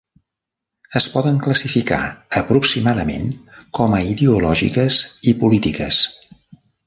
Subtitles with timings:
[0.99, 1.99] Es poden classificar
[2.41, 3.29] aproximadament
[3.79, 4.99] com a ideològiques
[5.33, 6.01] i polítiques.